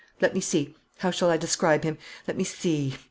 [0.19, 1.99] Let me see: how shall I describe him?
[2.27, 2.95] Let me see.